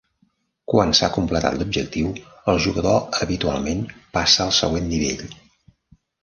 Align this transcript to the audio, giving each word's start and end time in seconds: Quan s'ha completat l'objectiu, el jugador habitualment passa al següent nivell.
Quan 0.71 0.93
s'ha 0.99 1.09
completat 1.17 1.57
l'objectiu, 1.59 2.09
el 2.53 2.61
jugador 2.67 3.21
habitualment 3.27 3.85
passa 4.19 4.43
al 4.49 4.57
següent 4.63 4.91
nivell. 4.95 5.23